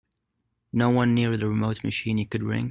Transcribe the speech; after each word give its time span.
No 0.73 0.89
one 0.89 1.13
near 1.13 1.37
the 1.37 1.47
remote 1.47 1.83
machine 1.83 2.17
you 2.17 2.25
could 2.25 2.41
ring? 2.41 2.59